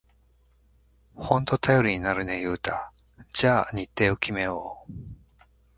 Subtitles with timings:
[1.13, 2.91] ほんと頼りになるね、ユウタ。
[3.29, 4.91] じゃあ日程を決めよう！